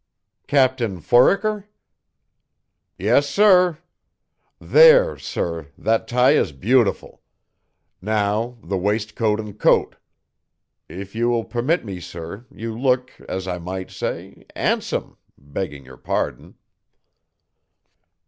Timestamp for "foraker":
0.99-1.67